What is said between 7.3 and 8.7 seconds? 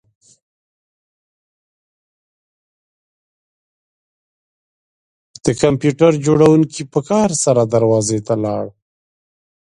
سره دروازې ته لاړ